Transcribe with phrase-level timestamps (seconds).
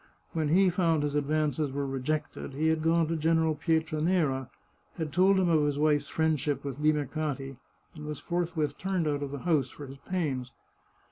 [0.33, 4.49] When he found his advances were rejected, he had gone to General Pietranera,
[4.97, 7.57] had told him of his wife's friendship with Limercati,
[7.93, 10.53] and was forthwith turned out of the house for his pains.